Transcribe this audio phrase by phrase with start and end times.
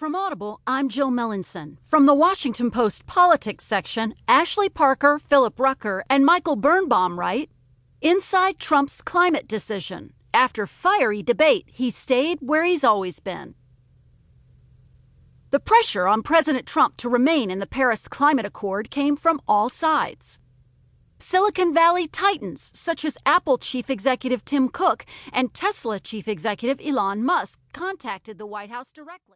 [0.00, 1.76] From Audible, I'm Jill Melancon.
[1.82, 7.50] From the Washington Post politics section, Ashley Parker, Philip Rucker, and Michael Birnbaum write
[8.00, 10.14] Inside Trump's climate decision.
[10.32, 13.54] After fiery debate, he stayed where he's always been.
[15.50, 19.68] The pressure on President Trump to remain in the Paris Climate Accord came from all
[19.68, 20.38] sides.
[21.18, 27.22] Silicon Valley titans such as Apple chief executive Tim Cook and Tesla chief executive Elon
[27.22, 29.26] Musk contacted the White House directly.